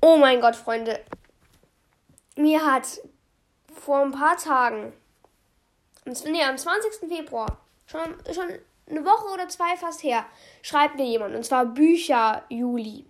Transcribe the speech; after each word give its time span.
Oh 0.00 0.16
mein 0.16 0.40
Gott, 0.40 0.56
Freunde. 0.56 1.00
Mir 2.36 2.64
hat 2.64 3.00
vor 3.74 4.00
ein 4.00 4.12
paar 4.12 4.36
Tagen, 4.36 4.92
nee, 6.06 6.42
am 6.42 6.56
20. 6.56 7.08
Februar, 7.08 7.58
schon, 7.86 8.14
schon 8.32 8.48
eine 8.88 9.04
Woche 9.04 9.32
oder 9.32 9.48
zwei 9.48 9.76
fast 9.76 10.02
her, 10.02 10.24
schreibt 10.62 10.96
mir 10.96 11.04
jemand, 11.04 11.34
und 11.34 11.44
zwar 11.44 11.66
Bücher 11.66 12.44
Juli. 12.48 13.04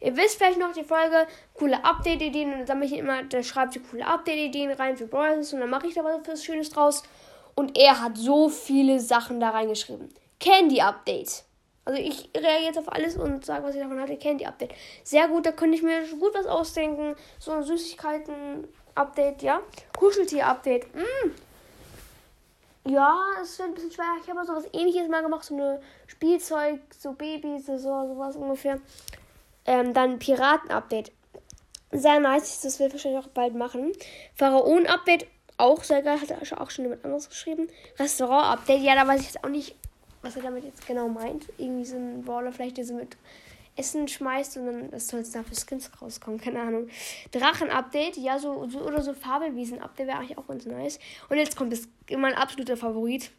Ihr 0.00 0.16
wisst 0.16 0.36
vielleicht 0.36 0.58
noch 0.58 0.72
die 0.72 0.84
Folge, 0.84 1.26
coole 1.54 1.84
Update-Ideen, 1.84 2.60
und 2.60 2.68
dann 2.68 2.82
ich 2.82 2.92
immer, 2.92 3.22
der 3.22 3.42
schreibt 3.42 3.74
die 3.74 3.80
coole 3.80 4.06
Update-Ideen 4.06 4.72
rein 4.72 4.96
für 4.96 5.06
Brawlers 5.06 5.52
und 5.52 5.60
dann 5.60 5.70
mache 5.70 5.86
ich 5.86 5.94
da 5.94 6.04
was 6.04 6.44
Schönes 6.44 6.70
draus. 6.70 7.02
Und 7.54 7.78
er 7.78 8.00
hat 8.00 8.16
so 8.16 8.48
viele 8.48 9.00
Sachen 9.00 9.40
da 9.40 9.50
reingeschrieben. 9.50 10.12
Candy-Update. 10.40 11.44
Also 11.84 12.00
ich 12.00 12.30
reagiere 12.34 12.64
jetzt 12.64 12.78
auf 12.78 12.90
alles 12.90 13.16
und 13.16 13.44
sage, 13.44 13.62
was 13.64 13.74
ich 13.74 13.82
davon 13.82 14.00
hatte. 14.00 14.16
Candy-Update. 14.16 14.74
Sehr 15.02 15.28
gut, 15.28 15.44
da 15.46 15.52
könnte 15.52 15.76
ich 15.76 15.82
mir 15.82 16.02
gut 16.18 16.34
was 16.34 16.46
ausdenken. 16.46 17.14
So 17.38 17.52
ein 17.52 17.62
Süßigkeiten-Update, 17.62 19.42
ja. 19.42 19.60
Kuscheltier-Update. 19.98 20.94
Mm. 20.94 21.30
Ja, 22.86 23.18
es 23.40 23.58
wird 23.58 23.68
ein 23.68 23.74
bisschen 23.74 23.92
schwer. 23.92 24.16
Ich 24.22 24.30
habe 24.30 24.44
so 24.46 24.54
was 24.54 24.66
ähnliches 24.72 25.08
mal 25.08 25.22
gemacht. 25.22 25.44
So 25.44 25.54
eine 25.54 25.80
Spielzeug, 26.06 26.80
so 26.98 27.12
Babys, 27.12 27.66
so 27.66 27.78
sowas 27.78 28.36
ungefähr. 28.36 28.80
Ähm, 29.66 29.94
dann 29.94 30.18
Piraten-Update. 30.18 31.12
Sehr 31.92 32.18
nice, 32.18 32.60
das 32.60 32.80
ich 32.80 32.92
wahrscheinlich 32.92 33.24
auch 33.24 33.28
bald 33.28 33.54
machen. 33.54 33.92
Pharaonen-Update, 34.34 35.26
auch 35.58 35.84
sehr 35.84 36.02
geil, 36.02 36.20
hat 36.20 36.30
er 36.30 36.60
auch 36.60 36.70
schon 36.70 36.86
jemand 36.86 37.04
anderes 37.04 37.28
geschrieben. 37.28 37.68
Restaurant-Update, 37.98 38.82
ja, 38.82 38.94
da 38.96 39.06
weiß 39.06 39.20
ich 39.20 39.26
jetzt 39.28 39.44
auch 39.44 39.48
nicht, 39.48 39.76
was 40.24 40.36
er 40.36 40.42
damit 40.42 40.64
jetzt 40.64 40.86
genau 40.86 41.08
meint. 41.08 41.46
Irgendwie 41.58 41.84
so 41.84 41.96
ein 41.96 42.22
Brawler 42.22 42.52
vielleicht, 42.52 42.78
der 42.78 42.84
so 42.84 42.94
mit 42.94 43.16
Essen 43.76 44.06
schmeißt 44.06 44.56
und 44.56 44.66
dann 44.66 44.90
das 44.90 45.08
soll 45.08 45.20
jetzt 45.20 45.34
da 45.34 45.42
für 45.42 45.54
Skins 45.54 45.90
rauskommen, 46.00 46.40
keine 46.40 46.60
Ahnung. 46.60 46.88
Drachen-Update, 47.32 48.16
ja, 48.16 48.38
so, 48.38 48.68
so 48.68 48.80
oder 48.80 49.02
so 49.02 49.14
Fabelwiesen-Update 49.14 50.06
wäre 50.06 50.18
eigentlich 50.18 50.38
auch 50.38 50.46
ganz 50.46 50.66
nice. 50.66 50.98
Und 51.28 51.36
jetzt 51.36 51.56
kommt 51.56 51.72
das, 51.72 51.88
mein 52.16 52.34
absoluter 52.34 52.76
Favorit, 52.76 53.30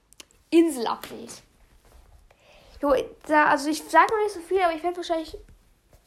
Insel-Update. 0.49 1.41
Jo, 2.81 2.93
da, 3.27 3.45
also 3.45 3.69
ich 3.69 3.81
sage 3.83 4.11
noch 4.11 4.23
nicht 4.23 4.33
so 4.33 4.41
viel, 4.41 4.59
aber 4.59 4.75
ich 4.75 4.83
werde 4.83 4.97
wahrscheinlich 4.97 5.37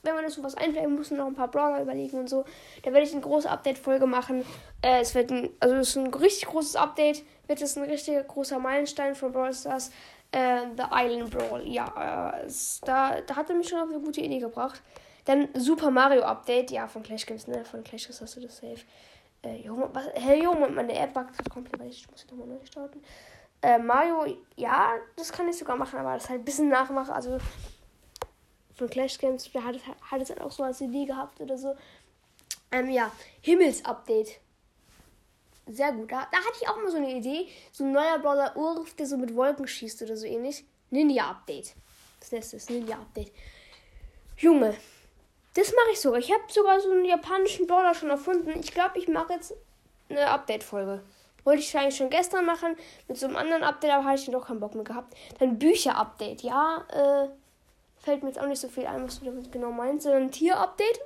wenn 0.02 0.14
man 0.14 0.24
das 0.24 0.34
so 0.34 0.42
was 0.42 0.54
einfällt, 0.54 0.88
muss 0.88 1.10
noch 1.10 1.26
ein 1.26 1.34
paar 1.34 1.48
Brawler 1.48 1.82
überlegen 1.82 2.18
und 2.18 2.28
so. 2.28 2.44
Da 2.82 2.92
werde 2.92 3.06
ich 3.06 3.12
eine 3.12 3.20
große 3.20 3.50
Update-Folge 3.50 4.06
machen. 4.06 4.44
Äh, 4.82 5.00
es 5.00 5.14
wird 5.14 5.30
ein, 5.30 5.50
also 5.60 5.74
es 5.76 5.90
ist 5.90 5.96
ein 5.96 6.14
richtig 6.14 6.48
großes 6.48 6.76
Update. 6.76 7.24
Wird 7.46 7.60
es 7.62 7.76
ein 7.76 7.84
richtig 7.84 8.26
großer 8.28 8.58
Meilenstein 8.58 9.14
von 9.14 9.32
Brawl 9.32 9.52
Stars. 9.52 9.90
Äh, 10.30 10.66
The 10.76 10.84
Island 10.90 11.30
Brawl. 11.30 11.66
Ja, 11.66 11.86
äh, 12.42 12.48
da, 12.84 13.20
da 13.20 13.36
hat 13.36 13.48
er 13.48 13.56
mich 13.56 13.68
schon 13.68 13.80
auf 13.80 13.88
eine 13.88 14.00
gute 14.00 14.20
Idee 14.20 14.38
gebracht. 14.40 14.82
Dann 15.24 15.48
Super 15.54 15.90
Mario 15.90 16.22
Update. 16.22 16.70
Ja, 16.70 16.86
von 16.86 17.02
Clash 17.02 17.26
Games, 17.26 17.46
ne? 17.46 17.64
Von 17.64 17.82
Clash 17.84 18.04
Games 18.04 18.20
hast 18.20 18.36
du 18.36 18.40
das 18.40 18.56
safe. 18.56 18.80
Äh, 19.42 19.62
jo, 19.62 19.88
was, 19.92 20.06
hey, 20.14 20.42
jo, 20.42 20.52
meine 20.54 20.94
App 20.94 21.14
buggt 21.14 21.48
komplett, 21.50 21.80
ich 21.90 22.10
muss 22.10 22.20
sie 22.20 22.26
nochmal 22.28 22.48
neu 22.48 22.64
starten. 22.64 23.02
Äh, 23.62 23.78
Mario, 23.78 24.36
ja, 24.56 24.92
das 25.16 25.32
kann 25.32 25.48
ich 25.48 25.56
sogar 25.56 25.76
machen, 25.76 25.98
aber 25.98 26.14
das 26.14 26.28
halt 26.28 26.40
ein 26.40 26.44
bisschen 26.44 26.68
nachmachen. 26.68 27.12
Also 27.12 27.38
von 28.74 28.88
Clash 28.88 29.18
Games, 29.18 29.50
der 29.52 29.64
hat 29.64 29.76
es, 29.76 29.82
hat 29.86 30.20
es 30.20 30.30
halt 30.30 30.40
auch 30.40 30.50
so 30.50 30.62
als 30.62 30.80
Idee 30.80 31.04
gehabt 31.04 31.40
oder 31.40 31.56
so. 31.56 31.74
Ähm, 32.70 32.90
ja, 32.90 33.10
Himmels-Update. 33.40 34.40
Sehr 35.70 35.92
gut. 35.92 36.10
Da, 36.10 36.26
da 36.30 36.38
hatte 36.38 36.58
ich 36.60 36.68
auch 36.68 36.76
mal 36.76 36.90
so 36.90 36.96
eine 36.96 37.14
Idee. 37.14 37.48
So 37.72 37.84
ein 37.84 37.92
neuer 37.92 38.18
Brawler 38.18 38.56
Urf, 38.56 38.94
der 38.94 39.06
so 39.06 39.16
mit 39.16 39.34
Wolken 39.34 39.66
schießt 39.66 40.02
oder 40.02 40.16
so 40.16 40.26
ähnlich. 40.26 40.64
Ninja-Update. 40.90 41.74
Das 42.20 42.32
nächste 42.32 42.56
ist 42.56 42.70
Ninja-Update. 42.70 43.32
Junge, 44.38 44.74
das 45.54 45.72
mache 45.72 45.90
ich 45.92 46.00
sogar. 46.00 46.20
Ich 46.20 46.32
habe 46.32 46.42
sogar 46.48 46.80
so 46.80 46.90
einen 46.90 47.04
japanischen 47.04 47.66
Brawler 47.66 47.94
schon 47.94 48.10
erfunden. 48.10 48.58
Ich 48.60 48.72
glaube, 48.72 48.98
ich 48.98 49.08
mache 49.08 49.34
jetzt 49.34 49.54
eine 50.08 50.28
Update-Folge. 50.28 51.02
Wollte 51.44 51.62
ich 51.62 51.76
eigentlich 51.76 51.96
schon 51.96 52.10
gestern 52.10 52.44
machen 52.44 52.76
mit 53.06 53.16
so 53.16 53.26
einem 53.26 53.36
anderen 53.36 53.62
Update, 53.62 53.90
aber 53.90 54.04
hatte 54.04 54.22
ich 54.22 54.30
doch 54.30 54.46
keinen 54.46 54.60
Bock 54.60 54.74
mehr 54.74 54.84
gehabt. 54.84 55.14
Dann 55.38 55.58
Bücher-Update. 55.58 56.42
Ja, 56.42 56.84
äh, 56.90 57.28
fällt 58.00 58.22
mir 58.22 58.28
jetzt 58.28 58.40
auch 58.40 58.46
nicht 58.46 58.60
so 58.60 58.68
viel 58.68 58.86
ein, 58.86 59.04
was 59.04 59.18
du 59.18 59.26
damit 59.26 59.50
genau 59.52 59.70
meinst. 59.70 60.06
Ein 60.06 60.30
Tier-Update. 60.30 61.00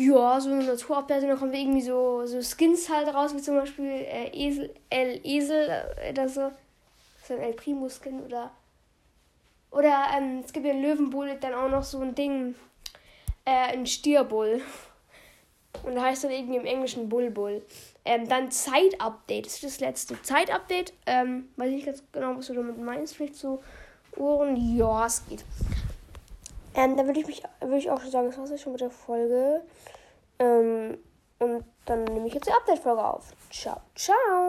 Ja, 0.00 0.40
so 0.40 0.50
ein 0.50 0.64
Natur-Update. 0.64 1.24
Dann 1.24 1.36
kommen 1.36 1.52
irgendwie 1.52 1.82
so, 1.82 2.24
so 2.24 2.40
Skins 2.40 2.88
halt 2.88 3.12
raus, 3.12 3.34
wie 3.34 3.42
zum 3.42 3.56
Beispiel 3.56 3.84
äh, 3.84 4.30
Esel, 4.32 4.72
El 4.90 5.20
Esel 5.24 5.68
äh, 5.68 6.12
oder 6.12 6.28
so. 6.28 6.52
So 7.24 7.34
ein 7.34 7.40
El 7.40 7.54
Primo-Skin 7.54 8.22
oder. 8.22 8.52
Oder 9.72 10.06
ähm, 10.16 10.42
es 10.44 10.52
gibt 10.52 10.66
ja 10.66 10.72
Löwenbull, 10.72 11.36
dann 11.40 11.52
auch 11.52 11.68
noch 11.68 11.82
so 11.82 12.00
ein 12.00 12.14
Ding. 12.14 12.54
Äh, 13.44 13.72
ein 13.72 13.88
Stierbull. 13.88 14.60
Und 15.82 15.96
da 15.96 16.02
heißt 16.02 16.22
dann 16.22 16.30
irgendwie 16.30 16.58
im 16.58 16.64
Englischen 16.64 17.08
Bull 17.08 17.62
Ähm, 18.04 18.28
dann 18.28 18.52
Zeit-Update. 18.52 19.46
Das 19.46 19.54
ist 19.54 19.64
das 19.64 19.80
letzte. 19.80 20.22
Zeit-Update. 20.22 20.92
Ähm, 21.06 21.48
weiß 21.56 21.72
ich 21.72 21.84
ganz 21.84 22.04
genau, 22.12 22.36
was 22.36 22.46
du 22.46 22.54
damit 22.54 22.78
meinst. 22.78 23.16
Vielleicht 23.16 23.34
so 23.34 23.60
Uhren. 24.16 24.76
Ja, 24.76 25.06
es 25.06 25.26
geht. 25.26 25.44
Ähm, 26.78 26.96
dann 26.96 27.08
würde 27.08 27.18
ich 27.18 27.26
mich, 27.26 27.42
würde 27.60 27.78
ich 27.78 27.90
auch 27.90 28.00
schon 28.00 28.12
sagen, 28.12 28.28
das 28.28 28.38
war's 28.38 28.60
schon 28.60 28.70
mit 28.70 28.80
der 28.80 28.90
Folge. 28.90 29.62
Ähm, 30.38 30.96
und 31.40 31.64
dann 31.86 32.04
nehme 32.04 32.28
ich 32.28 32.34
jetzt 32.34 32.46
die 32.46 32.52
Update-Folge 32.52 33.04
auf. 33.04 33.32
Ciao, 33.50 33.80
ciao. 33.96 34.46